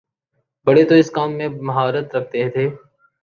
[0.67, 2.65] بڑے تو اس کام میں مہارت رکھتے تھے۔